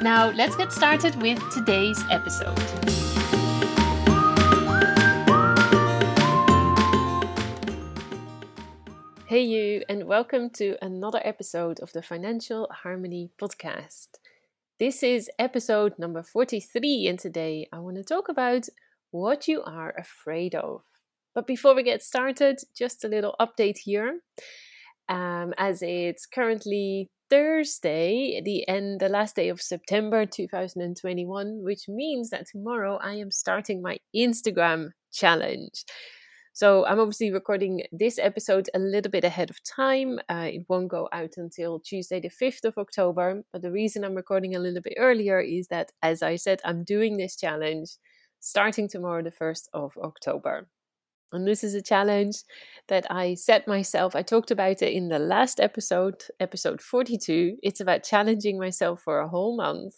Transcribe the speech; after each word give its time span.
Now, 0.00 0.30
let's 0.30 0.56
get 0.56 0.72
started 0.72 1.14
with 1.22 1.38
today's 1.50 2.02
episode. 2.10 2.58
Hey, 9.26 9.42
you, 9.42 9.82
and 9.88 10.04
welcome 10.04 10.50
to 10.50 10.76
another 10.82 11.20
episode 11.24 11.80
of 11.80 11.92
the 11.92 12.02
Financial 12.02 12.68
Harmoney 12.84 13.30
Podcast. 13.40 14.08
This 14.78 15.02
is 15.02 15.30
episode 15.38 15.98
number 15.98 16.22
43, 16.22 17.06
and 17.06 17.18
today 17.18 17.68
I 17.72 17.78
want 17.78 17.96
to 17.96 18.04
talk 18.04 18.28
about 18.28 18.68
what 19.12 19.48
you 19.48 19.62
are 19.62 19.94
afraid 19.96 20.54
of. 20.54 20.82
But 21.34 21.46
before 21.46 21.74
we 21.74 21.82
get 21.82 22.02
started, 22.02 22.58
just 22.76 23.04
a 23.04 23.08
little 23.08 23.34
update 23.40 23.78
here. 23.78 24.20
Um, 25.08 25.52
as 25.58 25.82
it's 25.82 26.26
currently 26.26 27.10
Thursday, 27.30 28.40
the 28.44 28.68
end, 28.68 29.00
the 29.00 29.08
last 29.08 29.36
day 29.36 29.48
of 29.48 29.60
September 29.60 30.26
2021, 30.26 31.62
which 31.62 31.88
means 31.88 32.30
that 32.30 32.46
tomorrow 32.46 32.98
I 33.02 33.14
am 33.14 33.30
starting 33.30 33.82
my 33.82 33.98
Instagram 34.14 34.90
challenge. 35.12 35.84
So 36.52 36.86
I'm 36.86 37.00
obviously 37.00 37.32
recording 37.32 37.82
this 37.90 38.16
episode 38.16 38.70
a 38.74 38.78
little 38.78 39.10
bit 39.10 39.24
ahead 39.24 39.50
of 39.50 39.56
time. 39.64 40.20
Uh, 40.28 40.50
it 40.52 40.66
won't 40.68 40.86
go 40.86 41.08
out 41.12 41.32
until 41.36 41.80
Tuesday, 41.80 42.20
the 42.20 42.30
5th 42.30 42.64
of 42.64 42.78
October. 42.78 43.42
But 43.52 43.62
the 43.62 43.72
reason 43.72 44.04
I'm 44.04 44.14
recording 44.14 44.54
a 44.54 44.60
little 44.60 44.80
bit 44.80 44.94
earlier 44.96 45.40
is 45.40 45.66
that, 45.68 45.90
as 46.00 46.22
I 46.22 46.36
said, 46.36 46.60
I'm 46.64 46.84
doing 46.84 47.16
this 47.16 47.34
challenge 47.34 47.96
starting 48.38 48.88
tomorrow, 48.88 49.22
the 49.22 49.32
1st 49.32 49.68
of 49.72 49.98
October. 49.98 50.68
And 51.32 51.46
this 51.46 51.64
is 51.64 51.74
a 51.74 51.82
challenge 51.82 52.36
that 52.88 53.06
I 53.10 53.34
set 53.34 53.66
myself. 53.66 54.14
I 54.14 54.22
talked 54.22 54.50
about 54.50 54.82
it 54.82 54.92
in 54.92 55.08
the 55.08 55.18
last 55.18 55.58
episode, 55.60 56.22
episode 56.38 56.80
42. 56.80 57.56
It's 57.62 57.80
about 57.80 58.04
challenging 58.04 58.58
myself 58.58 59.02
for 59.02 59.18
a 59.18 59.28
whole 59.28 59.56
month. 59.56 59.94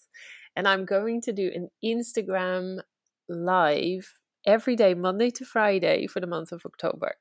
And 0.55 0.67
I'm 0.67 0.87
going 0.87 1.21
to 1.23 1.33
do 1.33 1.51
an 1.55 1.69
Instagram 1.85 2.79
live 3.29 4.15
every 4.47 4.77
day, 4.77 4.95
Monday 4.95 5.31
to 5.33 5.45
Friday, 5.45 6.07
for 6.07 6.21
the 6.21 6.27
month 6.27 6.53
of 6.53 6.63
October. 6.65 7.17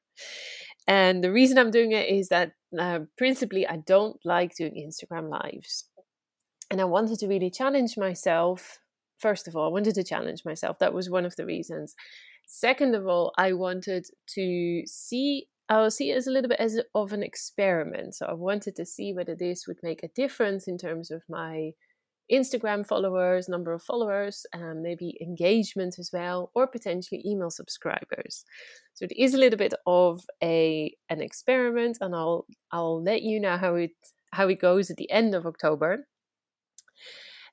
And 0.88 1.24
the 1.24 1.32
reason 1.32 1.58
I'm 1.58 1.72
doing 1.72 1.92
it 1.92 2.08
is 2.10 2.30
that 2.30 2.52
uh, 2.80 3.00
principally 3.18 3.68
I 3.68 3.78
don't 3.78 4.18
like 4.24 4.56
doing 4.56 4.76
Instagram 4.76 5.30
lives. 5.30 5.86
And 6.70 6.80
I 6.80 6.86
wanted 6.86 7.20
to 7.20 7.28
really 7.28 7.50
challenge 7.50 7.98
myself. 7.98 8.80
First 9.20 9.48
of 9.48 9.56
all, 9.56 9.66
I 9.66 9.72
wanted 9.72 9.96
to 9.96 10.04
challenge 10.04 10.44
myself. 10.46 10.80
That 10.80 10.94
was 10.94 11.10
one 11.10 11.26
of 11.26 11.36
the 11.36 11.46
reasons. 11.46 11.96
Second 12.48 12.96
of 12.96 13.08
all, 13.08 13.34
I 13.38 13.54
wanted 13.54 14.06
to 14.36 14.84
see 14.86 15.48
I'll 15.68 15.90
see 15.90 16.12
it 16.12 16.18
as 16.18 16.28
a 16.28 16.32
little 16.32 16.50
bit 16.50 16.60
as 16.60 16.80
of 16.94 17.12
an 17.12 17.24
experiment. 17.24 18.14
So 18.14 18.28
I 18.28 18.34
wanted 18.34 18.76
to 18.76 18.86
see 18.86 19.14
whether 19.14 19.36
this 19.36 19.66
would 19.68 19.80
make 19.82 20.04
a 20.04 20.10
difference 20.10 20.68
in 20.68 20.78
terms 20.78 21.10
of 21.10 21.24
my 21.28 21.72
Instagram 22.32 22.86
followers, 22.86 23.48
number 23.48 23.74
of 23.74 23.84
followers, 23.84 24.46
and 24.54 24.82
maybe 24.82 25.18
engagement 25.22 25.98
as 26.00 26.10
well, 26.12 26.52
or 26.56 26.68
potentially 26.68 27.22
email 27.26 27.50
subscribers. 27.50 28.46
So 28.94 29.06
it 29.06 29.14
is 29.18 29.34
a 29.34 29.38
little 29.38 29.58
bit 29.58 29.74
of 29.86 30.26
a 30.44 30.96
an 31.10 31.22
experiment, 31.22 31.98
and 32.02 32.16
I'll 32.16 32.46
I'll 32.72 33.02
let 33.02 33.22
you 33.22 33.40
know 33.40 33.58
how 33.58 33.76
it 33.76 33.92
how 34.34 34.48
it 34.48 34.60
goes 34.60 34.90
at 34.90 34.98
the 34.98 35.10
end 35.12 35.36
of 35.36 35.46
October. 35.46 36.08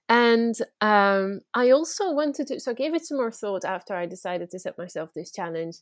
And 0.09 0.55
um, 0.81 1.41
I 1.55 1.71
also 1.71 2.13
wanted 2.13 2.49
to, 2.49 2.61
so 2.61 2.73
I 2.73 2.75
gave 2.75 2.95
it 2.95 3.05
some 3.07 3.17
more 3.19 3.31
thought 3.31 3.65
after 3.65 3.95
I 3.95 4.07
decided 4.07 4.51
to 4.51 4.59
set 4.59 4.77
myself 4.77 5.11
this 5.15 5.31
challenge. 5.33 5.77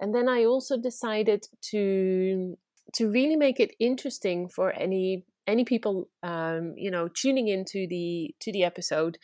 And 0.00 0.14
then 0.14 0.28
I 0.28 0.44
also 0.44 0.76
decided 0.76 1.46
to 1.70 2.56
to 2.92 3.10
really 3.10 3.36
make 3.36 3.60
it 3.60 3.74
interesting 3.80 4.48
for 4.48 4.72
any 4.72 5.24
any 5.46 5.64
people 5.64 6.08
um, 6.22 6.74
you 6.76 6.90
know 6.90 7.08
tuning 7.08 7.48
into 7.48 7.86
the 7.88 8.34
to 8.40 8.52
the 8.52 8.64
episode 8.64 9.18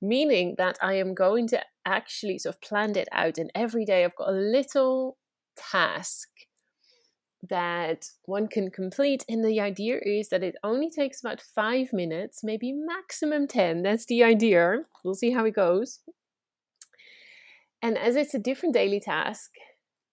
meaning 0.00 0.54
that 0.58 0.78
i 0.80 0.94
am 0.94 1.12
going 1.14 1.48
to 1.48 1.60
actually 1.84 2.38
sort 2.38 2.54
of 2.54 2.60
plan 2.60 2.96
it 2.96 3.08
out 3.12 3.36
and 3.36 3.50
every 3.54 3.84
day 3.84 4.04
i've 4.04 4.14
got 4.14 4.28
a 4.28 4.32
little 4.32 5.16
task 5.56 6.28
that 7.48 8.06
one 8.24 8.48
can 8.48 8.70
complete. 8.70 9.24
And 9.28 9.44
the 9.44 9.60
idea 9.60 9.98
is 10.02 10.28
that 10.28 10.42
it 10.42 10.56
only 10.64 10.90
takes 10.90 11.20
about 11.20 11.40
five 11.40 11.92
minutes, 11.92 12.42
maybe 12.42 12.72
maximum 12.72 13.46
10. 13.46 13.82
That's 13.82 14.06
the 14.06 14.22
idea. 14.24 14.84
We'll 15.04 15.14
see 15.14 15.30
how 15.30 15.44
it 15.44 15.54
goes. 15.54 16.00
And 17.80 17.96
as 17.96 18.16
it's 18.16 18.34
a 18.34 18.40
different 18.40 18.74
daily 18.74 19.00
task, 19.00 19.50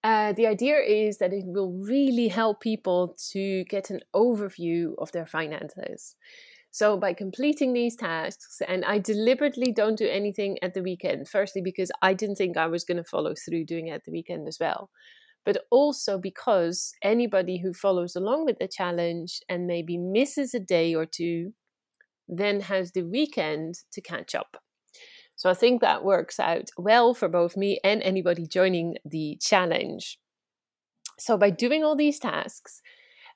uh, 0.04 0.34
the 0.34 0.46
idea 0.46 0.78
is 0.78 1.18
that 1.18 1.34
it 1.34 1.46
will 1.48 1.72
really 1.72 2.28
help 2.28 2.62
people 2.62 3.16
to 3.32 3.64
get 3.64 3.90
an 3.90 4.02
overview 4.16 4.94
of 5.00 5.12
their 5.12 5.26
finances. 5.26 6.16
So, 6.70 6.98
by 6.98 7.14
completing 7.14 7.74
these 7.74 7.96
tasks, 7.96 8.62
and 8.68 8.84
I 8.86 9.00
deliberately 9.00 9.72
don't 9.72 9.98
do 9.98 10.08
anything 10.08 10.60
at 10.62 10.74
the 10.74 10.84
weekend, 10.84 11.30
firstly, 11.30 11.62
because 11.62 11.90
I 12.02 12.14
didn't 12.14 12.36
think 12.36 12.58
I 12.58 12.68
was 12.68 12.84
going 12.84 12.98
to 12.98 13.04
follow 13.04 13.34
through 13.34 13.66
doing 13.66 13.88
it 13.88 13.94
at 13.94 14.04
the 14.04 14.12
weekend 14.12 14.48
as 14.48 14.58
well 14.60 14.92
but 15.46 15.58
also 15.70 16.18
because 16.18 16.94
anybody 17.04 17.60
who 17.60 17.74
follows 17.74 18.16
along 18.16 18.46
with 18.46 18.58
the 18.60 18.68
challenge 18.68 19.40
and 19.48 19.68
maybe 19.68 19.98
misses 19.98 20.54
a 20.54 20.60
day 20.60 20.94
or 20.96 21.06
two 21.06 21.54
then 22.28 22.62
has 22.62 22.92
the 22.92 23.04
weekend 23.04 23.76
to 23.92 24.02
catch 24.02 24.34
up. 24.34 24.58
So 25.36 25.50
I 25.50 25.54
think 25.54 25.82
that 25.82 26.04
works 26.04 26.40
out 26.40 26.70
well 26.78 27.14
for 27.14 27.28
both 27.28 27.56
me 27.58 27.80
and 27.84 28.02
anybody 28.02 28.48
joining 28.48 28.96
the 29.06 29.38
challenge. 29.42 30.18
So 31.20 31.38
by 31.38 31.50
doing 31.50 31.84
all 31.84 31.96
these 31.96 32.20
tasks, 32.20 32.82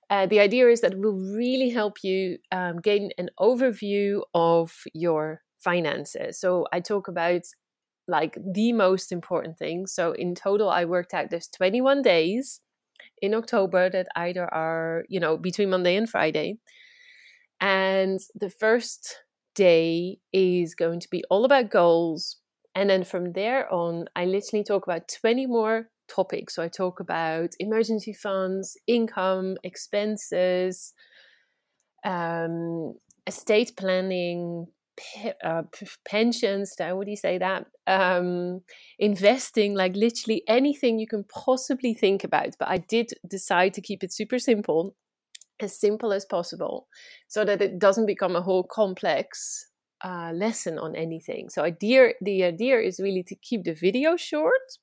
uh, 0.09 0.25
the 0.25 0.39
idea 0.39 0.69
is 0.69 0.81
that 0.81 0.93
it 0.93 0.99
will 0.99 1.19
really 1.35 1.69
help 1.69 2.03
you 2.03 2.39
um, 2.51 2.79
gain 2.79 3.11
an 3.17 3.29
overview 3.39 4.21
of 4.33 4.73
your 4.93 5.41
finances. 5.59 6.39
So 6.39 6.65
I 6.73 6.79
talk 6.79 7.07
about 7.07 7.41
like 8.09 8.37
the 8.53 8.73
most 8.73 9.11
important 9.11 9.57
thing. 9.57 9.87
So 9.87 10.11
in 10.11 10.35
total, 10.35 10.69
I 10.69 10.85
worked 10.85 11.13
out 11.13 11.29
there's 11.29 11.47
21 11.47 12.01
days 12.01 12.59
in 13.21 13.33
October 13.33 13.89
that 13.89 14.07
either 14.15 14.51
are, 14.53 15.05
you 15.07 15.19
know, 15.19 15.37
between 15.37 15.69
Monday 15.69 15.95
and 15.95 16.09
Friday. 16.09 16.57
And 17.61 18.19
the 18.35 18.49
first 18.49 19.15
day 19.55 20.19
is 20.31 20.75
going 20.75 20.99
to 21.01 21.09
be 21.09 21.23
all 21.29 21.45
about 21.45 21.69
goals. 21.69 22.37
And 22.75 22.89
then 22.89 23.03
from 23.03 23.33
there 23.33 23.71
on, 23.71 24.05
I 24.15 24.25
literally 24.25 24.63
talk 24.63 24.85
about 24.85 25.09
20 25.21 25.47
more 25.47 25.89
topics. 26.07 26.55
So 26.55 26.63
I 26.63 26.67
talk 26.67 26.99
about 26.99 27.49
emergency 27.59 28.13
funds, 28.13 28.77
income, 28.87 29.57
expenses, 29.63 30.93
um, 32.05 32.95
estate 33.27 33.73
planning, 33.77 34.67
uh, 35.43 35.63
pensions 36.07 36.75
how 36.79 36.95
would 36.95 37.07
you 37.07 37.15
say 37.15 37.37
that? 37.37 37.65
Um, 37.87 38.61
investing 38.97 39.73
like 39.73 39.95
literally 39.95 40.43
anything 40.47 40.99
you 40.99 41.07
can 41.07 41.23
possibly 41.23 41.93
think 41.93 42.23
about 42.23 42.55
but 42.59 42.67
i 42.67 42.77
did 42.77 43.13
decide 43.27 43.73
to 43.73 43.81
keep 43.81 44.03
it 44.03 44.13
super 44.13 44.37
simple 44.37 44.95
as 45.59 45.77
simple 45.77 46.13
as 46.13 46.25
possible 46.25 46.87
so 47.27 47.43
that 47.45 47.61
it 47.61 47.79
doesn't 47.79 48.05
become 48.05 48.35
a 48.35 48.41
whole 48.41 48.63
complex 48.63 49.65
uh, 50.03 50.31
lesson 50.33 50.79
on 50.79 50.95
anything. 50.95 51.49
So 51.49 51.63
idea 51.63 52.13
the 52.21 52.43
idea 52.43 52.79
is 52.79 52.99
really 52.99 53.23
to 53.23 53.35
keep 53.35 53.63
the 53.63 53.73
video 53.73 54.15
short 54.15 54.77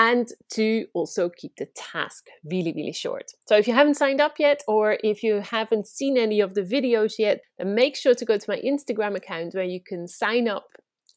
and 0.00 0.28
to 0.48 0.86
also 0.94 1.28
keep 1.28 1.56
the 1.56 1.66
task 1.76 2.24
really, 2.42 2.72
really 2.74 2.94
short. 2.94 3.32
So 3.46 3.54
if 3.58 3.68
you 3.68 3.74
haven't 3.74 3.98
signed 3.98 4.18
up 4.18 4.36
yet, 4.38 4.62
or 4.66 4.96
if 5.04 5.22
you 5.22 5.42
haven't 5.42 5.86
seen 5.86 6.16
any 6.16 6.40
of 6.40 6.54
the 6.54 6.62
videos 6.62 7.16
yet, 7.18 7.42
then 7.58 7.74
make 7.74 7.96
sure 7.96 8.14
to 8.14 8.24
go 8.24 8.38
to 8.38 8.50
my 8.50 8.58
Instagram 8.64 9.14
account 9.14 9.52
where 9.52 9.62
you 9.62 9.78
can 9.86 10.08
sign 10.08 10.48
up 10.48 10.68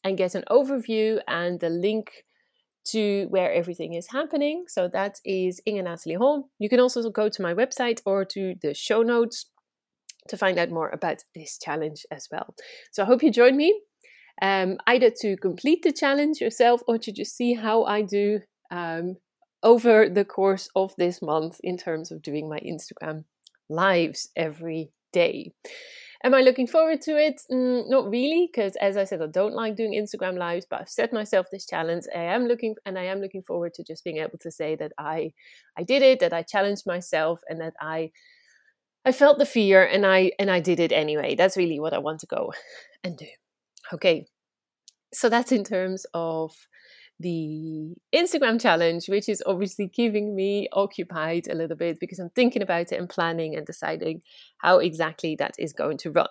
and 0.04 0.18
get 0.18 0.34
an 0.34 0.44
overview 0.50 1.18
and 1.26 1.60
the 1.60 1.70
link 1.70 2.10
to 2.88 3.26
where 3.30 3.50
everything 3.54 3.94
is 3.94 4.08
happening. 4.10 4.66
So 4.68 4.86
that 4.88 5.14
is 5.24 5.62
Inge 5.64 5.82
Natalie 5.82 6.16
Hol. 6.16 6.50
You 6.58 6.68
can 6.68 6.78
also 6.78 7.08
go 7.08 7.30
to 7.30 7.40
my 7.40 7.54
website 7.54 8.02
or 8.04 8.26
to 8.26 8.54
the 8.60 8.74
show 8.74 9.00
notes 9.02 9.46
to 10.28 10.36
find 10.36 10.58
out 10.58 10.68
more 10.68 10.90
about 10.90 11.24
this 11.34 11.56
challenge 11.56 12.04
as 12.10 12.28
well. 12.30 12.54
So 12.92 13.02
I 13.02 13.06
hope 13.06 13.22
you 13.22 13.30
join 13.30 13.56
me 13.56 13.80
um, 14.42 14.76
either 14.86 15.08
to 15.22 15.38
complete 15.38 15.82
the 15.82 15.92
challenge 15.92 16.42
yourself 16.42 16.82
or 16.86 16.98
to 16.98 17.10
just 17.10 17.34
see 17.34 17.54
how 17.54 17.84
I 17.84 18.02
do 18.02 18.40
um, 18.70 19.16
over 19.62 20.08
the 20.08 20.24
course 20.24 20.68
of 20.76 20.94
this 20.96 21.22
month 21.22 21.60
in 21.62 21.76
terms 21.76 22.10
of 22.10 22.22
doing 22.22 22.48
my 22.48 22.60
Instagram 22.60 23.24
lives 23.68 24.28
every 24.36 24.90
day. 25.12 25.52
Am 26.22 26.32
I 26.32 26.40
looking 26.40 26.66
forward 26.66 27.02
to 27.02 27.18
it? 27.18 27.42
Mm, 27.50 27.90
not 27.90 28.08
really, 28.08 28.48
because 28.50 28.76
as 28.76 28.96
I 28.96 29.04
said, 29.04 29.20
I 29.20 29.26
don't 29.26 29.52
like 29.52 29.76
doing 29.76 29.92
Instagram 29.92 30.38
lives, 30.38 30.66
but 30.68 30.80
I've 30.80 30.88
set 30.88 31.12
myself 31.12 31.46
this 31.50 31.66
challenge. 31.66 32.04
I 32.14 32.20
am 32.20 32.46
looking 32.46 32.76
and 32.86 32.98
I 32.98 33.04
am 33.04 33.20
looking 33.20 33.42
forward 33.42 33.74
to 33.74 33.84
just 33.84 34.04
being 34.04 34.18
able 34.18 34.38
to 34.38 34.50
say 34.50 34.74
that 34.76 34.92
I 34.96 35.32
I 35.76 35.82
did 35.82 36.02
it, 36.02 36.20
that 36.20 36.32
I 36.32 36.42
challenged 36.42 36.86
myself 36.86 37.40
and 37.48 37.60
that 37.60 37.74
I 37.78 38.10
I 39.04 39.12
felt 39.12 39.38
the 39.38 39.46
fear 39.46 39.84
and 39.84 40.06
I 40.06 40.32
and 40.38 40.50
I 40.50 40.60
did 40.60 40.80
it 40.80 40.92
anyway. 40.92 41.34
That's 41.34 41.58
really 41.58 41.78
what 41.78 41.92
I 41.92 41.98
want 41.98 42.20
to 42.20 42.26
go 42.26 42.54
and 43.04 43.18
do. 43.18 43.26
Okay. 43.92 44.26
So 45.12 45.28
that's 45.28 45.52
in 45.52 45.62
terms 45.62 46.06
of 46.14 46.52
the 47.20 47.94
Instagram 48.14 48.60
challenge, 48.60 49.08
which 49.08 49.28
is 49.28 49.42
obviously 49.46 49.88
keeping 49.88 50.34
me 50.34 50.68
occupied 50.72 51.46
a 51.48 51.54
little 51.54 51.76
bit 51.76 51.98
because 52.00 52.18
I'm 52.18 52.30
thinking 52.30 52.62
about 52.62 52.92
it 52.92 52.98
and 52.98 53.08
planning 53.08 53.56
and 53.56 53.64
deciding 53.64 54.22
how 54.58 54.78
exactly 54.78 55.36
that 55.36 55.54
is 55.58 55.72
going 55.72 55.98
to 55.98 56.10
run. 56.10 56.28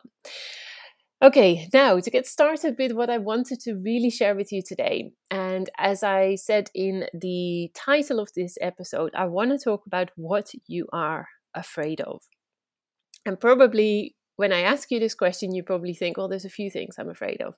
Okay, 1.24 1.70
now 1.74 2.02
to 2.02 2.10
get 2.10 2.28
started 2.28 2.76
with 2.78 2.92
what 2.92 3.10
I 3.10 3.18
wanted 3.18 3.62
to 3.62 3.76
really 3.76 4.10
share 4.10 4.36
with 4.36 4.52
you 4.52 4.62
today. 4.62 5.14
And 5.32 5.70
as 5.78 6.04
I 6.04 6.36
said 6.36 6.70
in 6.76 7.06
the 7.14 7.72
title 7.74 8.20
of 8.20 8.34
this 8.36 8.58
episode, 8.60 9.12
I 9.16 9.28
want 9.28 9.52
to 9.52 9.58
talk 9.58 9.86
about 9.88 10.12
what 10.18 10.52
you 10.68 10.88
are 10.92 11.28
afraid 11.54 12.02
of. 12.02 12.24
And 13.26 13.40
probably 13.40 14.16
when 14.36 14.52
I 14.52 14.62
ask 14.64 14.92
you 14.92 15.00
this 15.00 15.16
question, 15.16 15.56
you 15.56 15.64
probably 15.64 15.94
think, 15.94 16.18
well, 16.18 16.28
there's 16.28 16.44
a 16.44 16.50
few 16.50 16.70
things 16.70 16.96
I'm 16.98 17.10
afraid 17.10 17.42
of 17.42 17.56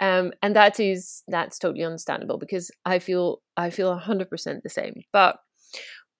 um, 0.00 0.32
and 0.42 0.54
that 0.56 0.78
is 0.80 1.22
that's 1.28 1.58
totally 1.58 1.84
understandable 1.84 2.38
because 2.38 2.70
I 2.84 2.98
feel 2.98 3.42
I 3.56 3.70
feel 3.70 3.96
hundred 3.96 4.30
percent 4.30 4.62
the 4.62 4.68
same. 4.68 5.02
But 5.12 5.36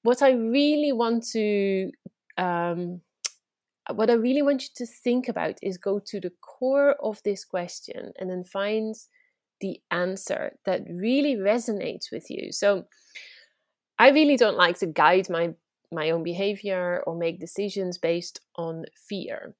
what 0.02 0.22
I 0.22 0.32
really 0.32 0.92
want 0.92 1.26
to 1.32 1.90
um, 2.38 3.00
what 3.94 4.10
I 4.10 4.14
really 4.14 4.42
want 4.42 4.62
you 4.62 4.68
to 4.76 4.86
think 4.86 5.28
about 5.28 5.58
is 5.62 5.78
go 5.78 6.00
to 6.06 6.20
the 6.20 6.32
core 6.40 6.96
of 7.02 7.22
this 7.22 7.44
question 7.44 8.12
and 8.18 8.30
then 8.30 8.44
find 8.44 8.94
the 9.60 9.80
answer 9.90 10.56
that 10.64 10.82
really 10.90 11.36
resonates 11.36 12.10
with 12.10 12.30
you. 12.30 12.52
So 12.52 12.86
I 13.98 14.10
really 14.10 14.36
don't 14.36 14.56
like 14.56 14.78
to 14.80 14.86
guide 14.86 15.30
my 15.30 15.54
my 15.92 16.10
own 16.10 16.24
behavior 16.24 17.02
or 17.06 17.16
make 17.16 17.38
decisions 17.38 17.96
based 17.96 18.40
on 18.56 18.84
fear. 19.08 19.54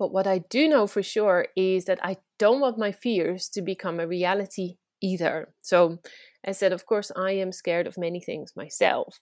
But 0.00 0.12
what 0.12 0.26
I 0.26 0.38
do 0.38 0.66
know 0.66 0.86
for 0.86 1.02
sure 1.02 1.48
is 1.54 1.84
that 1.84 2.00
I 2.02 2.16
don't 2.38 2.60
want 2.60 2.78
my 2.78 2.90
fears 2.90 3.50
to 3.50 3.60
become 3.60 4.00
a 4.00 4.06
reality 4.06 4.78
either. 5.02 5.52
So, 5.60 5.98
I 6.44 6.52
said, 6.52 6.72
of 6.72 6.86
course, 6.86 7.12
I 7.14 7.32
am 7.32 7.52
scared 7.52 7.86
of 7.86 7.98
many 7.98 8.18
things 8.18 8.56
myself. 8.56 9.20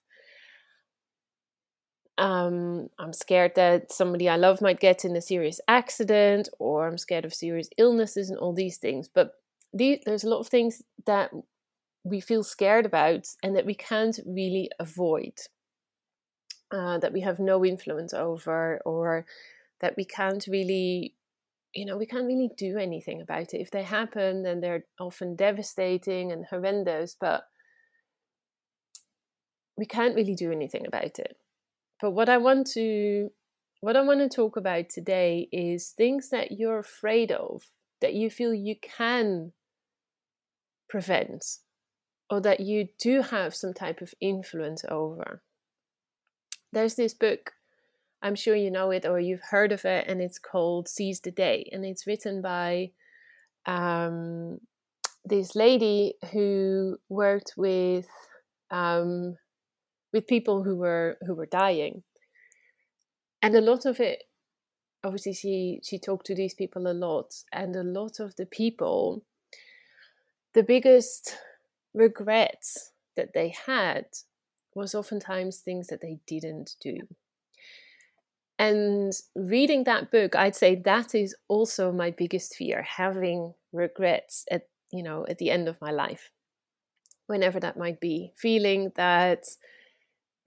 Um, 2.16 2.90
I'm 2.96 3.12
scared 3.12 3.56
that 3.56 3.90
somebody 3.90 4.28
I 4.28 4.36
love 4.36 4.62
might 4.62 4.78
get 4.78 5.04
in 5.04 5.16
a 5.16 5.20
serious 5.20 5.60
accident, 5.66 6.48
or 6.60 6.86
I'm 6.86 6.98
scared 6.98 7.24
of 7.24 7.34
serious 7.34 7.68
illnesses 7.76 8.30
and 8.30 8.38
all 8.38 8.54
these 8.54 8.78
things. 8.78 9.08
But 9.12 9.32
the, 9.72 10.00
there's 10.06 10.22
a 10.22 10.28
lot 10.28 10.38
of 10.38 10.46
things 10.46 10.80
that 11.06 11.32
we 12.04 12.20
feel 12.20 12.44
scared 12.44 12.86
about 12.86 13.26
and 13.42 13.56
that 13.56 13.66
we 13.66 13.74
can't 13.74 14.20
really 14.24 14.70
avoid, 14.78 15.34
uh, 16.70 16.98
that 16.98 17.12
we 17.12 17.22
have 17.22 17.40
no 17.40 17.64
influence 17.64 18.14
over, 18.14 18.80
or 18.84 19.26
that 19.80 19.94
we 19.96 20.04
can't 20.04 20.46
really 20.46 21.14
you 21.74 21.84
know 21.84 21.96
we 21.96 22.06
can't 22.06 22.26
really 22.26 22.50
do 22.56 22.78
anything 22.78 23.20
about 23.20 23.54
it. 23.54 23.60
If 23.60 23.70
they 23.70 23.82
happen 23.82 24.42
then 24.42 24.60
they're 24.60 24.84
often 24.98 25.36
devastating 25.36 26.32
and 26.32 26.46
horrendous 26.46 27.16
but 27.20 27.44
we 29.76 29.86
can't 29.86 30.16
really 30.16 30.34
do 30.34 30.50
anything 30.50 30.86
about 30.86 31.18
it. 31.18 31.36
But 32.00 32.12
what 32.12 32.28
i 32.28 32.38
want 32.38 32.66
to 32.74 33.30
what 33.80 33.96
i 33.96 34.00
want 34.00 34.20
to 34.20 34.28
talk 34.28 34.56
about 34.56 34.88
today 34.88 35.48
is 35.52 35.90
things 35.90 36.30
that 36.30 36.52
you're 36.52 36.78
afraid 36.78 37.30
of 37.30 37.62
that 38.00 38.14
you 38.14 38.30
feel 38.30 38.54
you 38.54 38.76
can 38.80 39.52
prevent 40.88 41.44
or 42.30 42.40
that 42.40 42.60
you 42.60 42.88
do 42.98 43.22
have 43.22 43.54
some 43.54 43.72
type 43.72 44.00
of 44.00 44.14
influence 44.20 44.84
over. 44.88 45.42
There's 46.72 46.94
this 46.94 47.14
book 47.14 47.52
I'm 48.22 48.34
sure 48.34 48.56
you 48.56 48.70
know 48.70 48.90
it 48.90 49.06
or 49.06 49.20
you've 49.20 49.42
heard 49.50 49.72
of 49.72 49.84
it, 49.84 50.06
and 50.08 50.20
it's 50.20 50.38
called 50.38 50.88
Seize 50.88 51.20
the 51.20 51.30
Day, 51.30 51.68
and 51.72 51.84
it's 51.84 52.06
written 52.06 52.42
by 52.42 52.90
um, 53.66 54.58
this 55.24 55.54
lady 55.54 56.14
who 56.32 56.98
worked 57.08 57.54
with 57.56 58.08
um, 58.70 59.36
with 60.12 60.26
people 60.26 60.64
who 60.64 60.76
were 60.76 61.16
who 61.26 61.34
were 61.34 61.46
dying, 61.46 62.02
and 63.40 63.54
a 63.54 63.60
lot 63.60 63.86
of 63.86 64.00
it. 64.00 64.24
Obviously, 65.04 65.32
she 65.32 65.80
she 65.84 65.98
talked 65.98 66.26
to 66.26 66.34
these 66.34 66.54
people 66.54 66.88
a 66.88 66.92
lot, 66.92 67.34
and 67.52 67.76
a 67.76 67.84
lot 67.84 68.18
of 68.18 68.34
the 68.34 68.46
people, 68.46 69.22
the 70.54 70.64
biggest 70.64 71.36
regrets 71.94 72.90
that 73.14 73.32
they 73.32 73.54
had 73.66 74.06
was 74.74 74.94
oftentimes 74.94 75.58
things 75.58 75.86
that 75.86 76.00
they 76.00 76.18
didn't 76.26 76.74
do 76.80 76.98
and 78.58 79.12
reading 79.36 79.84
that 79.84 80.10
book, 80.10 80.34
I'd 80.34 80.56
say 80.56 80.74
that 80.74 81.14
is 81.14 81.34
also 81.48 81.92
my 81.92 82.10
biggest 82.10 82.56
fear, 82.56 82.82
having 82.82 83.54
regrets 83.72 84.44
at 84.50 84.68
you 84.92 85.02
know 85.02 85.26
at 85.28 85.38
the 85.38 85.50
end 85.50 85.68
of 85.68 85.80
my 85.80 85.90
life. 85.90 86.30
Whenever 87.26 87.60
that 87.60 87.76
might 87.76 88.00
be, 88.00 88.32
feeling 88.36 88.90
that 88.96 89.44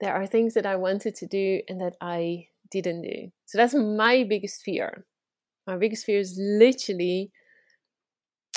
there 0.00 0.14
are 0.14 0.26
things 0.26 0.54
that 0.54 0.66
I 0.66 0.76
wanted 0.76 1.14
to 1.16 1.26
do 1.26 1.62
and 1.68 1.80
that 1.80 1.96
I 2.00 2.48
didn't 2.70 3.02
do. 3.02 3.30
So 3.46 3.58
that's 3.58 3.74
my 3.74 4.24
biggest 4.24 4.62
fear. 4.62 5.04
My 5.66 5.76
biggest 5.76 6.04
fear 6.04 6.18
is 6.18 6.36
literally 6.38 7.30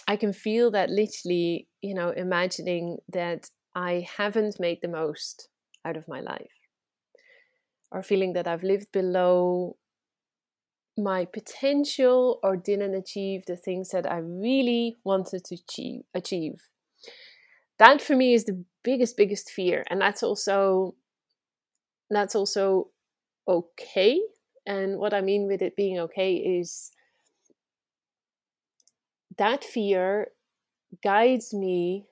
I 0.08 0.18
can 0.18 0.34
feel 0.34 0.72
that 0.72 0.90
literally, 0.90 1.68
you 1.82 1.94
know, 1.94 2.10
imagining 2.10 2.98
that 3.12 3.50
I 3.76 4.08
haven't 4.18 4.60
made 4.60 4.80
the 4.82 4.88
most 4.88 5.50
out 5.84 5.98
of 5.98 6.08
my 6.08 6.22
life 6.22 6.55
or 7.96 8.02
feeling 8.02 8.34
that 8.34 8.46
I've 8.46 8.62
lived 8.62 8.92
below 8.92 9.78
my 10.98 11.24
potential 11.24 12.42
or 12.44 12.58
didn't 12.58 12.94
achieve 12.94 13.46
the 13.46 13.56
things 13.56 13.92
that 13.92 14.10
I 14.10 14.18
really 14.18 14.98
wanted 15.06 15.46
to 15.46 15.56
achieve, 15.56 16.04
achieve. 16.14 16.62
That 17.80 18.02
for 18.02 18.14
me 18.14 18.34
is 18.34 18.44
the 18.44 18.66
biggest, 18.84 19.16
biggest 19.16 19.50
fear. 19.50 19.86
And 19.90 20.02
that's 20.02 20.24
also 20.24 20.96
that's 22.10 22.36
also 22.36 22.90
okay. 23.48 24.20
And 24.66 24.98
what 24.98 25.14
I 25.14 25.22
mean 25.22 25.48
with 25.48 25.62
it 25.62 25.78
being 25.78 25.98
okay 26.00 26.36
is 26.36 26.92
that 29.38 29.64
fear 29.64 30.32
guides 31.02 31.54
me 31.54 32.08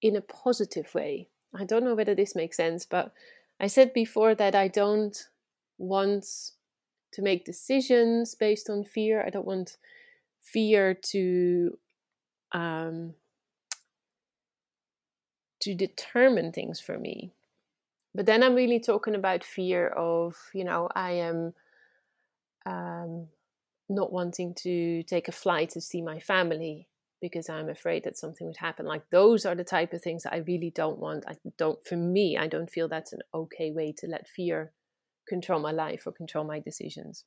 in 0.00 0.16
a 0.16 0.22
positive 0.22 0.94
way. 0.94 1.28
I 1.54 1.64
don't 1.64 1.84
know 1.84 1.94
whether 1.94 2.14
this 2.14 2.34
makes 2.34 2.56
sense, 2.56 2.86
but 2.86 3.12
I 3.58 3.66
said 3.68 3.92
before 3.92 4.34
that 4.34 4.54
I 4.54 4.68
don't 4.68 5.16
want 5.78 6.26
to 7.12 7.22
make 7.22 7.44
decisions 7.44 8.34
based 8.34 8.68
on 8.68 8.84
fear. 8.84 9.24
I 9.24 9.30
don't 9.30 9.46
want 9.46 9.76
fear 10.40 10.94
to 10.94 11.78
um, 12.52 13.14
to 15.60 15.74
determine 15.74 16.52
things 16.52 16.80
for 16.80 16.98
me. 16.98 17.32
But 18.14 18.26
then 18.26 18.42
I'm 18.42 18.54
really 18.54 18.80
talking 18.80 19.14
about 19.14 19.44
fear 19.44 19.88
of, 19.88 20.36
you 20.54 20.64
know, 20.64 20.88
I 20.94 21.12
am 21.12 21.54
um, 22.64 23.26
not 23.88 24.12
wanting 24.12 24.54
to 24.54 25.02
take 25.02 25.28
a 25.28 25.32
flight 25.32 25.70
to 25.70 25.80
see 25.80 26.02
my 26.02 26.18
family 26.18 26.88
because 27.20 27.48
I'm 27.48 27.68
afraid 27.68 28.04
that 28.04 28.18
something 28.18 28.46
would 28.46 28.58
happen. 28.58 28.86
Like 28.86 29.08
those 29.10 29.46
are 29.46 29.54
the 29.54 29.64
type 29.64 29.92
of 29.92 30.02
things 30.02 30.26
I 30.26 30.38
really 30.38 30.70
don't 30.74 30.98
want. 30.98 31.24
I 31.26 31.36
don't 31.56 31.84
for 31.86 31.96
me, 31.96 32.36
I 32.36 32.46
don't 32.46 32.70
feel 32.70 32.88
that's 32.88 33.12
an 33.12 33.20
okay 33.34 33.70
way 33.70 33.92
to 33.98 34.06
let 34.06 34.28
fear 34.28 34.72
control 35.28 35.60
my 35.60 35.72
life 35.72 36.06
or 36.06 36.12
control 36.12 36.44
my 36.44 36.60
decisions. 36.60 37.24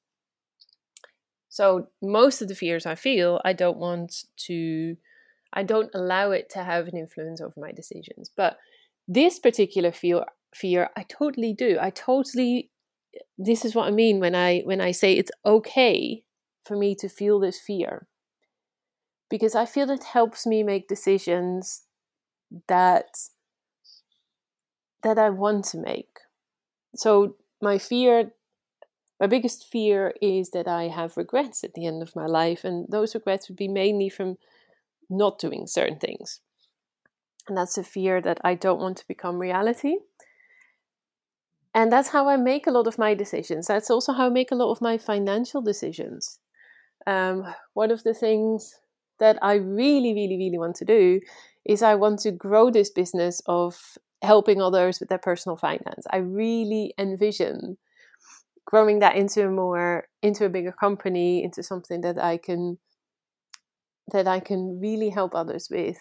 So 1.50 1.88
most 2.01 2.41
of 2.41 2.48
the 2.48 2.55
fears 2.55 2.86
I 2.86 2.96
feel, 2.96 3.41
I 3.43 3.53
don't 3.53 3.77
want 3.77 4.25
to 4.48 4.96
I 5.51 5.63
don't 5.63 5.89
allow 5.96 6.31
it 6.31 6.50
to 6.51 6.63
have 6.63 6.88
an 6.88 6.96
influence 6.96 7.41
over 7.41 7.60
my 7.60 7.72
decisions. 7.72 8.29
But 8.36 8.58
this 9.08 9.39
particular 9.39 9.91
fear 9.91 10.25
fear 10.53 10.89
I 10.96 11.03
totally 11.03 11.53
do. 11.53 11.77
I 11.81 11.89
totally 11.89 12.69
this 13.38 13.65
is 13.65 13.74
what 13.74 13.88
I 13.88 13.91
mean 13.91 14.19
when 14.19 14.36
I 14.36 14.60
when 14.60 14.81
I 14.81 14.91
say 14.91 15.13
it's 15.13 15.31
okay 15.46 16.24
for 16.63 16.77
me 16.77 16.93
to 16.96 17.10
feel 17.10 17.39
this 17.39 17.60
fear 17.60 18.08
because 19.29 19.55
I 19.55 19.65
feel 19.65 19.89
it 19.89 20.03
helps 20.03 20.45
me 20.45 20.63
make 20.63 20.88
decisions 20.88 21.83
that 22.67 23.09
that 25.03 25.17
I 25.17 25.29
want 25.29 25.65
to 25.65 25.77
make. 25.77 26.19
So 26.95 27.36
my 27.62 27.77
fear 27.77 28.31
my 29.19 29.27
biggest 29.27 29.67
fear 29.67 30.13
is 30.21 30.51
that 30.51 30.67
I 30.67 30.88
have 30.88 31.17
regrets 31.17 31.63
at 31.63 31.74
the 31.74 31.86
end 31.86 32.01
of 32.01 32.15
my 32.15 32.25
life 32.25 32.63
and 32.63 32.88
those 32.89 33.13
regrets 33.13 33.50
would 33.50 33.57
be 33.57 33.67
mainly 33.67 34.07
from 34.07 34.38
not 35.09 35.39
doing 35.39 35.67
certain 35.67 36.00
things. 36.00 36.39
And 37.48 37.57
that's 37.57 37.77
a 37.77 37.83
fear 37.83 38.21
that 38.21 38.39
I 38.43 38.55
don't 38.55 38.79
want 38.79 38.98
to 38.98 39.07
become 39.07 39.39
reality. 39.39 39.98
And 41.74 41.91
that's 41.91 42.09
how 42.09 42.27
I 42.27 42.38
make 42.38 42.65
a 42.65 42.71
lot 42.71 42.88
of 42.88 42.98
my 42.98 43.13
decisions. 43.13 43.67
That's 43.67 43.91
also 43.91 44.13
how 44.13 44.27
I 44.27 44.29
make 44.29 44.51
a 44.51 44.55
lot 44.55 44.71
of 44.71 44.81
my 44.81 44.98
financial 44.98 45.62
decisions. 45.62 46.39
Um, 47.05 47.53
one 47.74 47.91
of 47.91 48.03
the 48.03 48.13
things 48.13 48.79
that 49.19 49.38
I 49.41 49.55
really, 49.55 50.13
really, 50.13 50.38
really 50.38 50.57
want 50.57 50.75
to 50.77 50.85
do 50.85 51.19
is 51.65 51.81
I 51.81 51.95
want 51.95 52.19
to 52.19 52.31
grow 52.31 52.71
this 52.71 52.89
business 52.89 53.41
of 53.45 53.97
helping 54.21 54.61
others 54.61 54.99
with 54.99 55.09
their 55.09 55.17
personal 55.17 55.55
finance. 55.55 56.05
I 56.11 56.17
really 56.17 56.93
envision 56.97 57.77
growing 58.65 58.99
that 58.99 59.15
into 59.15 59.45
a 59.45 59.49
more 59.49 60.07
into 60.21 60.45
a 60.45 60.49
bigger 60.49 60.71
company, 60.71 61.43
into 61.43 61.63
something 61.63 62.01
that 62.01 62.21
I 62.21 62.38
can 62.38 62.77
that 64.11 64.27
I 64.27 64.39
can 64.39 64.79
really 64.79 65.09
help 65.09 65.35
others 65.35 65.69
with, 65.71 65.97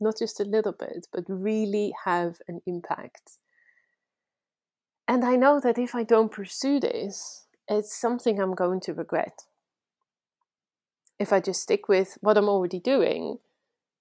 not 0.00 0.18
just 0.18 0.40
a 0.40 0.44
little 0.44 0.72
bit, 0.72 1.06
but 1.12 1.24
really 1.28 1.92
have 2.04 2.38
an 2.48 2.60
impact. 2.66 3.38
And 5.08 5.24
I 5.24 5.36
know 5.36 5.60
that 5.60 5.78
if 5.78 5.94
I 5.94 6.04
don't 6.04 6.30
pursue 6.30 6.80
this, 6.80 7.46
it's 7.68 7.94
something 7.94 8.40
I'm 8.40 8.54
going 8.54 8.80
to 8.82 8.94
regret. 8.94 9.42
If 11.18 11.32
I 11.32 11.40
just 11.40 11.62
stick 11.62 11.88
with 11.88 12.18
what 12.20 12.36
I'm 12.36 12.48
already 12.48 12.80
doing, 12.80 13.38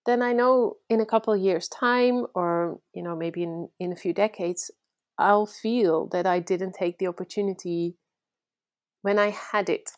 then 0.05 0.21
I 0.21 0.33
know 0.33 0.77
in 0.89 0.99
a 0.99 1.05
couple 1.05 1.35
years' 1.35 1.67
time, 1.67 2.25
or 2.33 2.79
you 2.93 3.03
know, 3.03 3.15
maybe 3.15 3.43
in, 3.43 3.69
in 3.79 3.91
a 3.91 3.95
few 3.95 4.13
decades, 4.13 4.71
I'll 5.17 5.45
feel 5.45 6.07
that 6.07 6.25
I 6.25 6.39
didn't 6.39 6.73
take 6.73 6.97
the 6.97 7.07
opportunity 7.07 7.95
when 9.01 9.19
I 9.19 9.29
had 9.29 9.69
it. 9.69 9.91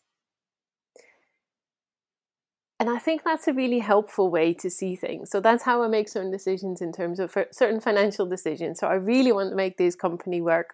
And 2.79 2.89
I 2.89 2.99
think 2.99 3.23
that's 3.23 3.47
a 3.47 3.53
really 3.53 3.79
helpful 3.79 4.29
way 4.29 4.53
to 4.55 4.69
see 4.69 4.97
things. 4.97 5.29
So 5.29 5.39
that's 5.39 5.63
how 5.63 5.83
I 5.83 5.87
make 5.87 6.09
certain 6.09 6.31
decisions 6.31 6.81
in 6.81 6.91
terms 6.91 7.19
of 7.19 7.33
certain 7.51 7.79
financial 7.79 8.25
decisions. 8.25 8.79
So 8.79 8.87
I 8.87 8.95
really 8.95 9.31
want 9.31 9.51
to 9.51 9.55
make 9.55 9.77
this 9.77 9.95
company 9.95 10.41
work. 10.41 10.73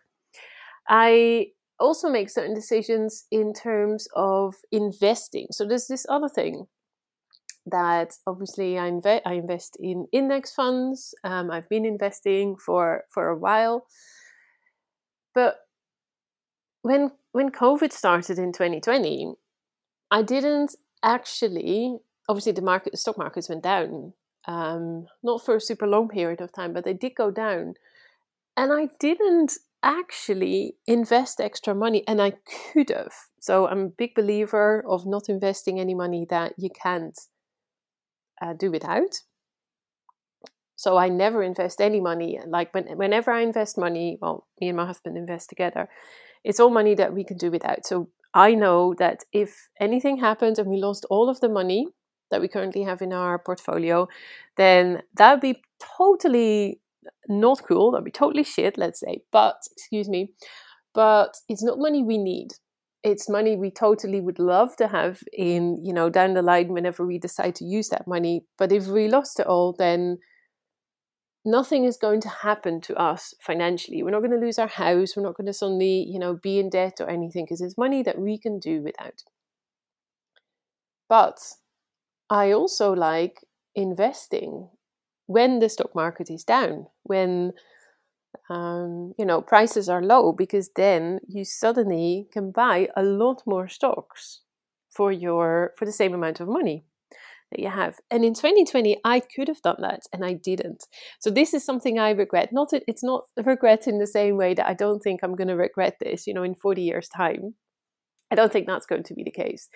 I 0.87 1.51
also 1.79 2.09
make 2.09 2.29
certain 2.29 2.53
decisions 2.53 3.25
in 3.31 3.53
terms 3.53 4.07
of 4.15 4.55
investing. 4.71 5.47
So 5.51 5.65
there's 5.65 5.87
this 5.87 6.05
other 6.09 6.29
thing 6.29 6.67
that 7.65 8.13
obviously 8.25 8.77
I, 8.77 8.89
inve- 8.89 9.21
I 9.25 9.33
invest 9.33 9.77
in 9.79 10.07
index 10.11 10.53
funds. 10.53 11.13
Um, 11.23 11.51
I've 11.51 11.69
been 11.69 11.85
investing 11.85 12.55
for 12.55 13.03
for 13.09 13.29
a 13.29 13.37
while, 13.37 13.85
but 15.33 15.59
when 16.81 17.11
when 17.31 17.51
COVID 17.51 17.91
started 17.91 18.39
in 18.39 18.51
2020, 18.51 19.33
I 20.11 20.21
didn't 20.21 20.75
actually. 21.03 21.97
Obviously, 22.27 22.51
the 22.51 22.61
market, 22.61 22.91
the 22.91 22.97
stock 22.97 23.17
markets 23.17 23.49
went 23.49 23.63
down, 23.63 24.13
um, 24.47 25.07
not 25.23 25.43
for 25.43 25.55
a 25.55 25.61
super 25.61 25.87
long 25.87 26.07
period 26.07 26.41
of 26.41 26.53
time, 26.53 26.73
but 26.73 26.85
they 26.85 26.93
did 26.93 27.15
go 27.15 27.31
down, 27.31 27.73
and 28.55 28.71
I 28.71 28.89
didn't 28.99 29.53
actually 29.83 30.75
invest 30.87 31.39
extra 31.39 31.73
money, 31.73 32.03
and 32.07 32.21
I 32.21 32.33
could 32.73 32.89
have. 32.89 33.13
So 33.39 33.67
I'm 33.67 33.79
a 33.79 33.89
big 33.89 34.15
believer 34.15 34.83
of 34.87 35.05
not 35.05 35.29
investing 35.29 35.79
any 35.79 35.95
money 35.95 36.25
that 36.29 36.53
you 36.57 36.69
can't 36.69 37.17
uh, 38.41 38.53
do 38.53 38.71
without. 38.71 39.21
So 40.75 40.95
I 40.97 41.09
never 41.09 41.43
invest 41.43 41.81
any 41.81 41.99
money. 41.99 42.39
Like 42.47 42.73
when, 42.73 42.85
whenever 42.97 43.31
I 43.31 43.41
invest 43.41 43.77
money, 43.77 44.17
well, 44.21 44.47
me 44.61 44.69
and 44.69 44.77
my 44.77 44.85
husband 44.85 45.17
invest 45.17 45.49
together. 45.49 45.89
It's 46.43 46.59
all 46.59 46.69
money 46.69 46.95
that 46.95 47.13
we 47.13 47.25
can 47.25 47.37
do 47.37 47.51
without. 47.51 47.85
So 47.85 48.09
I 48.33 48.55
know 48.55 48.93
that 48.97 49.25
if 49.33 49.69
anything 49.79 50.17
happened 50.19 50.57
and 50.57 50.69
we 50.69 50.77
lost 50.77 51.05
all 51.09 51.29
of 51.29 51.41
the 51.41 51.49
money 51.49 51.87
that 52.31 52.39
we 52.39 52.47
currently 52.47 52.83
have 52.83 53.01
in 53.01 53.11
our 53.11 53.39
portfolio, 53.39 54.07
then 54.55 55.01
that 55.15 55.31
would 55.31 55.41
be 55.41 55.61
totally 55.97 56.79
not 57.27 57.61
cool. 57.67 57.91
That'd 57.91 58.05
be 58.05 58.11
totally 58.11 58.43
shit, 58.43 58.77
let's 58.77 58.99
say. 58.99 59.21
But 59.31 59.57
excuse 59.71 60.09
me, 60.09 60.31
but 60.93 61.35
it's 61.47 61.63
not 61.63 61.79
money 61.79 62.03
we 62.03 62.17
need 62.17 62.49
it's 63.03 63.29
money 63.29 63.55
we 63.55 63.71
totally 63.71 64.19
would 64.19 64.39
love 64.39 64.75
to 64.75 64.87
have 64.87 65.21
in 65.31 65.79
you 65.83 65.93
know 65.93 66.09
down 66.09 66.33
the 66.33 66.41
line 66.41 66.69
whenever 66.69 67.05
we 67.05 67.17
decide 67.17 67.55
to 67.55 67.65
use 67.65 67.89
that 67.89 68.07
money 68.07 68.41
but 68.57 68.71
if 68.71 68.87
we 68.87 69.07
lost 69.07 69.39
it 69.39 69.47
all 69.47 69.73
then 69.77 70.17
nothing 71.45 71.85
is 71.85 71.97
going 71.97 72.19
to 72.19 72.29
happen 72.29 72.81
to 72.81 72.93
us 72.95 73.33
financially 73.41 74.03
we're 74.03 74.11
not 74.11 74.19
going 74.19 74.37
to 74.37 74.45
lose 74.45 74.59
our 74.59 74.67
house 74.67 75.15
we're 75.15 75.23
not 75.23 75.35
going 75.35 75.47
to 75.47 75.53
suddenly 75.53 76.05
you 76.09 76.19
know 76.19 76.37
be 76.43 76.59
in 76.59 76.69
debt 76.69 76.99
or 76.99 77.09
anything 77.09 77.45
because 77.45 77.61
it's 77.61 77.77
money 77.77 78.03
that 78.03 78.19
we 78.19 78.37
can 78.37 78.59
do 78.59 78.81
without 78.81 79.23
but 81.07 81.37
i 82.29 82.51
also 82.51 82.91
like 82.91 83.39
investing 83.75 84.69
when 85.29 85.59
the 85.59 85.69
stock 85.69 85.93
market 85.93 86.27
is 86.31 86.43
down 86.43 86.87
when 87.03 87.53
um, 88.49 89.13
you 89.15 89.23
know 89.23 89.41
prices 89.41 89.87
are 89.87 90.01
low 90.01 90.33
because 90.33 90.71
then 90.75 91.19
you 91.27 91.45
suddenly 91.45 92.27
can 92.33 92.49
buy 92.49 92.87
a 92.97 93.03
lot 93.03 93.43
more 93.45 93.67
stocks 93.67 94.41
for 94.89 95.11
your 95.11 95.71
for 95.77 95.85
the 95.85 95.91
same 95.91 96.15
amount 96.15 96.39
of 96.39 96.47
money 96.47 96.83
that 97.51 97.59
you 97.59 97.69
have. 97.69 97.99
And 98.09 98.25
in 98.25 98.33
2020 98.33 98.97
i 99.05 99.19
could 99.19 99.47
have 99.47 99.61
done 99.61 99.81
that 99.81 100.01
and 100.11 100.25
i 100.25 100.33
didn't. 100.33 100.87
So 101.19 101.29
this 101.29 101.53
is 101.53 101.63
something 101.63 101.99
i 101.99 102.09
regret. 102.09 102.49
Not 102.51 102.69
it's 102.73 103.03
not 103.03 103.25
regret 103.37 103.87
in 103.87 103.99
the 103.99 104.07
same 104.07 104.35
way 104.35 104.55
that 104.55 104.67
i 104.67 104.73
don't 104.73 105.01
think 105.03 105.19
i'm 105.21 105.35
going 105.35 105.47
to 105.47 105.55
regret 105.67 105.97
this 105.99 106.25
you 106.25 106.33
know 106.33 106.43
in 106.43 106.55
40 106.55 106.81
years 106.81 107.07
time. 107.07 107.53
I 108.31 108.35
don't 108.35 108.51
think 108.51 108.65
that's 108.65 108.87
going 108.87 109.03
to 109.03 109.13
be 109.13 109.23
the 109.23 109.31
case 109.43 109.69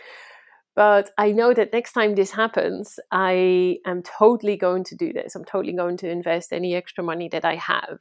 but 0.76 1.12
I 1.18 1.32
know 1.32 1.54
that 1.54 1.72
next 1.72 1.94
time 1.94 2.16
this 2.16 2.32
happens, 2.32 3.00
I 3.12 3.78
am 3.86 4.02
totally 4.02 4.58
going 4.58 4.84
to 4.86 4.96
do 4.96 5.14
this. 5.14 5.36
I'm 5.36 5.46
totally 5.46 5.74
going 5.74 5.98
to 5.98 6.10
invest 6.10 6.52
any 6.52 6.74
extra 6.76 7.04
money 7.04 7.30
that 7.30 7.46
I 7.46 7.56
have. 7.56 8.00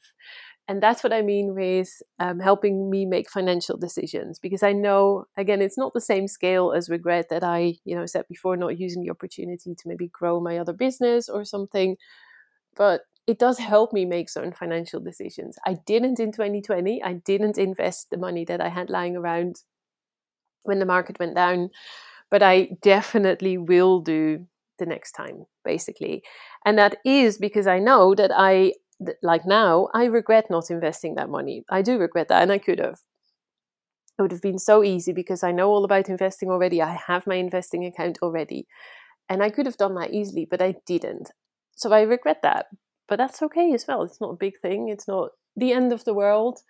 And 0.69 0.83
that's 0.83 1.03
what 1.03 1.13
I 1.13 1.23
mean 1.23 1.55
with 1.55 1.91
um, 2.19 2.39
helping 2.39 2.89
me 2.89 3.05
make 3.05 3.29
financial 3.29 3.77
decisions 3.77 4.39
because 4.39 4.63
I 4.63 4.73
know, 4.73 5.25
again, 5.37 5.61
it's 5.61 5.77
not 5.77 5.93
the 5.93 6.01
same 6.01 6.29
scale 6.29 6.73
as 6.73 6.89
regret 6.89 7.27
that 7.31 7.43
I, 7.45 7.75
you 7.85 7.97
know, 7.97 8.07
said 8.07 8.25
before, 8.29 8.57
not 8.57 8.79
using 8.79 9.03
the 9.03 9.11
opportunity 9.11 9.75
to 9.75 9.89
maybe 9.89 10.09
grow 10.09 10.41
my 10.41 10.59
other 10.59 10.73
business 10.73 11.29
or 11.29 11.45
something. 11.45 11.97
But 12.77 13.03
it 13.27 13.39
does 13.39 13.59
help 13.59 13.93
me 13.93 14.05
make 14.05 14.31
certain 14.31 14.53
financial 14.53 15.01
decisions. 15.01 15.57
I 15.67 15.75
didn't 15.85 16.21
in 16.21 16.33
2020. 16.33 17.03
I 17.03 17.15
didn't 17.15 17.59
invest 17.59 18.11
the 18.11 18.17
money 18.17 18.45
that 18.47 18.61
I 18.61 18.69
had 18.69 18.89
lying 18.89 19.17
around 19.17 19.57
when 20.63 20.79
the 20.79 20.87
market 20.87 21.19
went 21.19 21.35
down 21.35 21.71
but 22.33 22.43
I 22.43 22.71
definitely 22.81 23.59
will 23.59 24.01
do 24.01 24.47
the 24.79 24.87
next 24.87 25.13
time, 25.13 25.45
basically. 25.67 26.23
And 26.65 26.79
that 26.79 26.97
is 27.05 27.37
because 27.37 27.67
I 27.67 27.79
know 27.79 28.15
that 28.15 28.31
I, 28.35 28.73
like 29.23 29.45
now, 29.45 29.89
I 29.93 30.07
regret 30.07 30.47
not 30.49 30.71
investing 30.71 31.15
that 31.17 31.29
money. 31.29 31.63
I 31.69 31.83
do 31.83 31.99
regret 31.99 32.29
that, 32.29 32.43
and 32.43 32.51
I 32.51 32.57
could 32.57 32.79
have. 32.79 33.01
It 34.19 34.23
would 34.23 34.33
have 34.33 34.41
been 34.41 34.59
so 34.59 34.83
easy 34.83 35.13
because 35.13 35.45
I 35.45 35.53
know 35.53 35.69
all 35.69 35.85
about 35.85 36.09
investing 36.09 36.49
already. 36.49 36.81
I 36.81 36.99
have 37.07 37.27
my 37.27 37.35
investing 37.35 37.85
account 37.85 38.19
already. 38.23 38.67
And 39.29 39.43
I 39.43 39.51
could 39.51 39.67
have 39.67 39.77
done 39.77 39.95
that 39.97 40.13
easily, 40.15 40.47
but 40.51 40.63
I 40.63 40.77
didn't. 40.87 41.33
So 41.77 41.93
I 41.93 42.01
regret 42.03 42.41
that. 42.43 42.67
But 43.09 43.17
that's 43.17 43.43
okay 43.43 43.75
as 43.75 43.87
well. 43.87 44.03
It's 44.05 44.21
not 44.23 44.31
a 44.31 44.37
big 44.37 44.55
thing, 44.63 44.89
it's 44.89 45.09
not 45.09 45.31
the 45.55 45.73
end 45.73 45.93
of 45.93 46.05
the 46.05 46.15
world. 46.15 46.61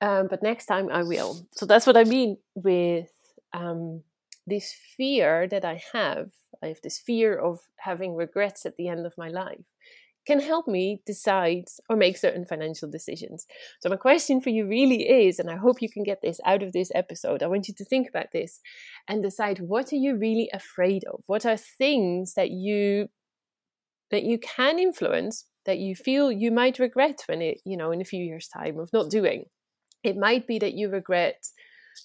Um, 0.00 0.28
but 0.28 0.42
next 0.42 0.66
time 0.66 0.90
I 0.92 1.02
will. 1.02 1.46
So 1.52 1.66
that's 1.66 1.86
what 1.86 1.96
I 1.96 2.04
mean 2.04 2.36
with 2.54 3.10
um, 3.52 4.02
this 4.46 4.74
fear 4.96 5.48
that 5.48 5.64
I 5.64 5.82
have, 5.92 6.30
I 6.62 6.68
have 6.68 6.80
this 6.82 6.98
fear 6.98 7.36
of 7.36 7.60
having 7.80 8.14
regrets 8.14 8.64
at 8.64 8.76
the 8.76 8.88
end 8.88 9.06
of 9.06 9.14
my 9.18 9.28
life, 9.28 9.64
can 10.26 10.40
help 10.40 10.66
me 10.66 11.00
decide 11.06 11.64
or 11.88 11.96
make 11.96 12.16
certain 12.16 12.44
financial 12.44 12.90
decisions. 12.90 13.46
So, 13.80 13.88
my 13.88 13.96
question 13.96 14.40
for 14.40 14.50
you 14.50 14.66
really 14.66 15.08
is, 15.08 15.38
and 15.38 15.50
I 15.50 15.56
hope 15.56 15.80
you 15.80 15.88
can 15.88 16.02
get 16.02 16.18
this 16.22 16.40
out 16.44 16.62
of 16.62 16.72
this 16.72 16.90
episode, 16.94 17.42
I 17.42 17.46
want 17.46 17.68
you 17.68 17.74
to 17.74 17.84
think 17.84 18.08
about 18.08 18.32
this 18.32 18.60
and 19.08 19.22
decide 19.22 19.60
what 19.60 19.92
are 19.92 19.96
you 19.96 20.16
really 20.16 20.50
afraid 20.52 21.04
of? 21.04 21.22
What 21.26 21.46
are 21.46 21.56
things 21.56 22.34
that 22.34 22.50
you 22.50 23.08
that 24.10 24.24
you 24.24 24.38
can 24.38 24.78
influence 24.78 25.46
that 25.64 25.78
you 25.78 25.96
feel 25.96 26.30
you 26.30 26.52
might 26.52 26.78
regret 26.78 27.24
when 27.26 27.42
it, 27.42 27.58
you 27.64 27.76
know, 27.76 27.90
in 27.90 28.00
a 28.00 28.04
few 28.04 28.22
years' 28.22 28.48
time 28.48 28.78
of 28.78 28.92
not 28.92 29.10
doing? 29.10 29.44
It 30.02 30.16
might 30.16 30.46
be 30.46 30.58
that 30.58 30.74
you 30.74 30.88
regret 30.88 31.44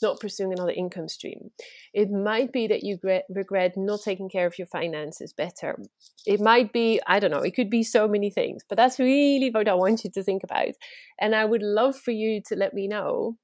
not 0.02 0.20
pursuing 0.20 0.54
another 0.54 0.72
income 0.72 1.08
stream. 1.08 1.52
It 1.94 2.12
might 2.12 2.52
be 2.52 2.68
that 2.68 2.84
you 2.84 3.00
regret 3.30 3.74
not 3.76 4.02
taking 4.04 4.30
care 4.30 4.46
of 4.46 4.58
your 4.58 4.68
finances 4.68 5.34
better. 5.34 5.80
It 6.26 6.40
might 6.40 6.72
be, 6.72 7.02
I 7.08 7.20
don't 7.20 7.32
know, 7.32 7.42
it 7.42 7.56
could 7.56 7.70
be 7.70 7.84
so 7.84 8.08
many 8.08 8.30
things, 8.30 8.64
but 8.68 8.78
that's 8.78 9.00
really 9.00 9.50
what 9.50 9.68
I 9.68 9.74
want 9.74 10.04
you 10.04 10.12
to 10.12 10.24
think 10.24 10.44
about. 10.44 10.74
And 11.20 11.36
I 11.36 11.46
would 11.46 11.64
love 11.64 11.96
for 11.98 12.12
you 12.12 12.42
to 12.48 12.56
let 12.56 12.74
me 12.74 12.88
know 12.88 13.38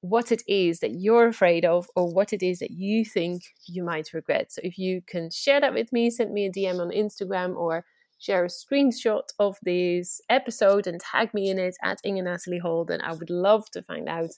what 0.00 0.30
it 0.30 0.42
is 0.46 0.78
that 0.80 0.92
you're 0.92 1.26
afraid 1.26 1.64
of 1.64 1.88
or 1.96 2.12
what 2.12 2.32
it 2.32 2.42
is 2.42 2.60
that 2.60 2.70
you 2.70 3.04
think 3.04 3.42
you 3.66 3.82
might 3.82 4.12
regret. 4.14 4.52
So 4.52 4.60
if 4.62 4.78
you 4.78 5.02
can 5.06 5.28
share 5.30 5.60
that 5.60 5.74
with 5.74 5.92
me, 5.92 6.08
send 6.10 6.32
me 6.32 6.46
a 6.46 6.52
DM 6.52 6.80
on 6.80 6.90
Instagram 6.90 7.56
or 7.56 7.84
share 8.20 8.44
a 8.44 8.48
screenshot 8.48 9.22
of 9.38 9.56
this 9.62 10.20
episode 10.28 10.86
and 10.86 11.00
tag 11.00 11.34
me 11.34 11.50
in 11.50 11.58
it 11.58 11.76
at 11.82 12.00
Inge 12.04 12.22
Natalie 12.22 12.58
Holden. 12.58 13.00
I 13.00 13.12
would 13.12 13.30
love 13.30 13.70
to 13.72 13.82
find 13.82 14.08
out 14.08 14.30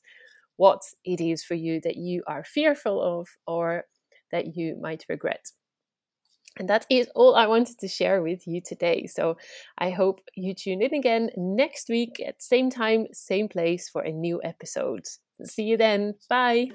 what 0.61 0.83
it 1.07 1.23
is 1.23 1.43
for 1.43 1.55
you 1.55 1.81
that 1.81 1.97
you 1.97 2.23
are 2.26 2.45
fearful 2.45 3.00
of 3.00 3.26
or 3.47 3.85
that 4.31 4.55
you 4.57 4.76
might 4.79 5.07
regret. 5.09 5.52
And 6.59 6.69
that 6.69 6.85
is 6.90 7.09
all 7.14 7.35
I 7.35 7.47
wanted 7.47 7.79
to 7.79 7.88
share 7.88 8.21
with 8.21 8.47
you 8.47 8.61
today. 8.61 9.07
So 9.07 9.38
I 9.79 9.88
hope 9.88 10.21
you 10.35 10.52
tune 10.52 10.83
in 10.83 10.93
again 10.93 11.31
next 11.35 11.88
week 11.88 12.21
at 12.21 12.40
the 12.40 12.45
same 12.45 12.69
time, 12.69 13.07
same 13.14 13.49
place 13.49 13.88
for 13.88 14.02
a 14.02 14.12
new 14.12 14.38
episode. 14.45 15.07
See 15.45 15.62
you 15.62 15.79
then. 15.79 16.17
Bye. 16.29 16.73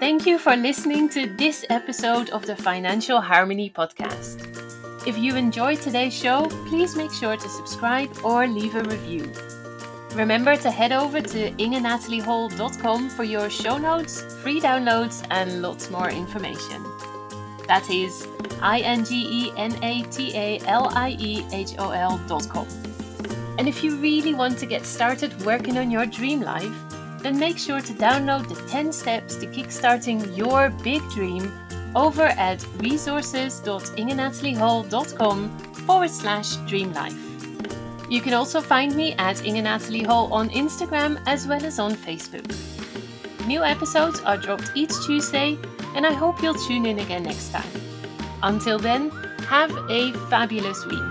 Thank 0.00 0.24
you 0.24 0.38
for 0.38 0.56
listening 0.56 1.10
to 1.10 1.26
this 1.36 1.66
episode 1.68 2.30
of 2.30 2.46
the 2.46 2.56
Financial 2.56 3.20
Harmoney 3.20 3.70
Podcast. 3.70 4.49
If 5.06 5.16
you 5.16 5.34
enjoyed 5.34 5.80
today's 5.80 6.12
show, 6.12 6.46
please 6.66 6.94
make 6.94 7.10
sure 7.10 7.34
to 7.34 7.48
subscribe 7.48 8.10
or 8.22 8.46
leave 8.46 8.74
a 8.74 8.82
review. 8.82 9.32
Remember 10.14 10.56
to 10.56 10.70
head 10.70 10.92
over 10.92 11.22
to 11.22 11.50
ingenataliehol.com 11.52 13.08
for 13.08 13.24
your 13.24 13.48
show 13.48 13.78
notes, 13.78 14.22
free 14.42 14.60
downloads, 14.60 15.26
and 15.30 15.62
lots 15.62 15.90
more 15.90 16.10
information. 16.10 16.84
That 17.66 17.88
is 17.88 18.26
I 18.60 18.80
N 18.80 19.04
G 19.06 19.46
E 19.46 19.52
N 19.56 19.72
A 19.82 20.02
T 20.02 20.36
A 20.36 20.58
L 20.66 20.90
I 20.94 21.16
E 21.18 21.46
H 21.50 21.76
O 21.78 21.90
L.com. 21.92 22.66
And 23.58 23.68
if 23.68 23.82
you 23.82 23.96
really 23.96 24.34
want 24.34 24.58
to 24.58 24.66
get 24.66 24.84
started 24.84 25.32
working 25.46 25.78
on 25.78 25.90
your 25.90 26.04
dream 26.04 26.42
life, 26.42 26.74
then 27.22 27.38
make 27.38 27.56
sure 27.56 27.80
to 27.80 27.92
download 27.94 28.48
the 28.48 28.68
10 28.68 28.92
steps 28.92 29.36
to 29.36 29.46
kickstarting 29.46 30.36
your 30.36 30.68
big 30.82 31.00
dream 31.10 31.50
over 31.94 32.24
at 32.24 32.66
resources.ingenataliehol.com 32.78 35.58
forward 35.58 36.10
slash 36.10 36.56
dreamlife. 36.68 37.30
You 38.10 38.20
can 38.20 38.34
also 38.34 38.60
find 38.60 38.96
me 38.96 39.14
at 39.18 39.44
Inge 39.44 39.62
Natalie 39.62 40.02
Hol 40.02 40.32
on 40.32 40.50
Instagram 40.50 41.22
as 41.26 41.46
well 41.46 41.64
as 41.64 41.78
on 41.78 41.94
Facebook. 41.94 42.44
New 43.46 43.62
episodes 43.62 44.20
are 44.20 44.36
dropped 44.36 44.72
each 44.74 44.92
Tuesday, 45.06 45.56
and 45.94 46.04
I 46.06 46.12
hope 46.12 46.42
you'll 46.42 46.54
tune 46.54 46.86
in 46.86 46.98
again 46.98 47.22
next 47.22 47.52
time. 47.52 47.68
Until 48.42 48.78
then, 48.78 49.10
have 49.48 49.70
a 49.88 50.12
fabulous 50.28 50.84
week. 50.86 51.09